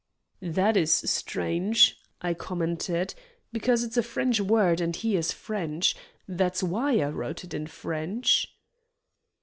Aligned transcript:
"That 0.41 0.77
is 0.77 0.91
strange," 0.91 1.95
I 2.23 2.33
commented, 2.33 3.13
"because 3.51 3.83
it's 3.83 3.97
a 3.97 4.01
French 4.01 4.39
word, 4.41 4.81
and 4.81 4.95
he 4.95 5.15
is 5.15 5.31
French. 5.31 5.95
That's 6.27 6.63
why 6.63 6.93
I 6.97 7.09
wrote 7.09 7.43
it 7.43 7.53
in 7.53 7.67
French." 7.67 8.47